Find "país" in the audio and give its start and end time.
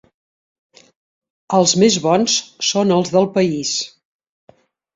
3.39-3.77